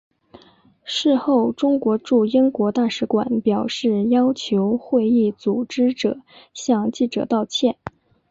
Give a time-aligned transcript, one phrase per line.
[0.83, 6.19] 事后中国驻英国大使馆表示要求会议组织者
[6.55, 7.77] 向记者道歉。